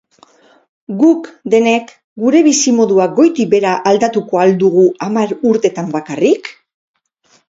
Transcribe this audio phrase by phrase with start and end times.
[0.99, 1.91] Guk, denek,
[2.23, 6.51] gure bizimodua goitik-behera aldatuko al dugu hamar urtetan bakarrik?